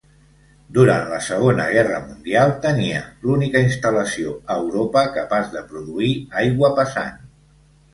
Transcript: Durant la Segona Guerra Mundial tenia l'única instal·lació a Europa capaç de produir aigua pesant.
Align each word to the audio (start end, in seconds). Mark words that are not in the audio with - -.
Durant 0.77 1.03
la 1.11 1.19
Segona 1.25 1.67
Guerra 1.73 1.99
Mundial 2.07 2.55
tenia 2.65 3.03
l'única 3.27 3.63
instal·lació 3.69 4.35
a 4.41 4.59
Europa 4.67 5.09
capaç 5.23 5.57
de 5.57 5.67
produir 5.73 6.15
aigua 6.45 6.77
pesant. 6.85 7.27